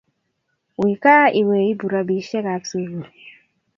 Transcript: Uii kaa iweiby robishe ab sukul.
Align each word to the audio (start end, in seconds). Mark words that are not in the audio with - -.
Uii 0.83 0.95
kaa 1.03 1.25
iweiby 1.39 1.85
robishe 1.93 2.39
ab 2.53 2.63
sukul. 2.71 3.05